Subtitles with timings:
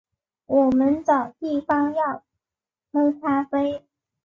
[0.47, 2.23] 我们找地方要
[2.91, 3.85] 喝咖啡